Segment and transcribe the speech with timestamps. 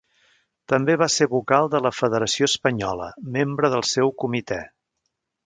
[0.71, 4.61] També va ser vocal de la Federació Espanyola, membre del seu Comitè.